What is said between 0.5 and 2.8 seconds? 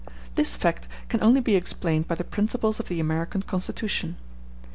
fact can only be explained by the principles